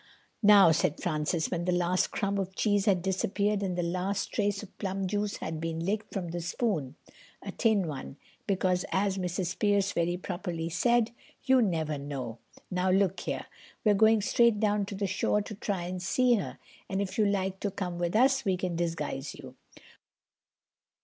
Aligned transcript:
"Now," 0.41 0.71
said 0.71 0.99
Francis 0.99 1.51
when 1.51 1.65
the 1.65 1.71
last 1.71 2.07
crumb 2.09 2.39
of 2.39 2.55
cheese 2.55 2.85
had 2.87 3.03
disappeared 3.03 3.61
and 3.61 3.77
the 3.77 3.83
last 3.83 4.31
trace 4.33 4.63
of 4.63 4.75
plum 4.79 5.05
juice 5.05 5.37
had 5.37 5.61
been 5.61 5.85
licked 5.85 6.11
from 6.11 6.29
the 6.29 6.41
spoon 6.41 6.95
(a 7.43 7.51
tin 7.51 7.87
one, 7.87 8.17
because, 8.47 8.83
as 8.91 9.19
Mrs. 9.19 9.59
Pearce 9.59 9.91
very 9.91 10.17
properly 10.17 10.69
said, 10.69 11.11
you 11.43 11.61
never 11.61 11.99
know)—"now, 11.99 12.89
look 12.89 13.19
here. 13.19 13.45
We're 13.85 13.93
going 13.93 14.21
straight 14.21 14.59
down 14.59 14.87
to 14.87 14.95
the 14.95 15.05
shore 15.05 15.43
to 15.43 15.53
try 15.53 15.83
and 15.83 16.01
see 16.01 16.33
her. 16.33 16.57
And 16.89 16.99
if 16.99 17.19
you 17.19 17.25
like 17.27 17.59
to 17.59 17.69
come 17.69 17.99
with 17.99 18.15
us 18.15 18.43
we 18.43 18.57
can 18.57 18.75
disguise 18.75 19.35
you." 19.35 19.53